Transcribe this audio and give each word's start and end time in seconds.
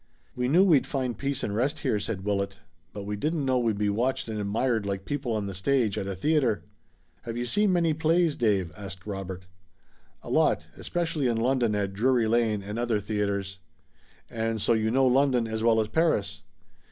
"We 0.35 0.47
knew 0.47 0.63
we'd 0.63 0.87
find 0.87 1.15
peace 1.15 1.43
and 1.43 1.53
rest 1.55 1.81
here," 1.81 1.99
said 1.99 2.23
Willet, 2.25 2.57
"but 2.91 3.03
we 3.05 3.15
didn't 3.15 3.45
know 3.45 3.59
we'd 3.59 3.77
be 3.77 3.91
watched 3.91 4.27
and 4.29 4.39
admired 4.39 4.83
like 4.83 5.05
people 5.05 5.31
on 5.33 5.45
the 5.45 5.53
stage 5.53 5.95
at 5.95 6.07
a 6.07 6.15
theater." 6.15 6.63
"Have 7.21 7.37
you 7.37 7.45
seen 7.45 7.71
many 7.71 7.93
plays, 7.93 8.35
Dave?" 8.35 8.71
asked 8.75 9.05
Robert. 9.05 9.45
"A 10.23 10.29
lot, 10.31 10.65
especially 10.75 11.27
in 11.27 11.37
London 11.37 11.75
at 11.75 11.93
Drury 11.93 12.25
Lane 12.25 12.63
and 12.63 12.79
other 12.79 12.99
theaters." 12.99 13.59
"And 14.27 14.59
so 14.59 14.73
you 14.73 14.89
know 14.89 15.05
London, 15.05 15.47
as 15.47 15.61
well 15.61 15.79
as 15.79 15.87
Paris?" 15.87 16.41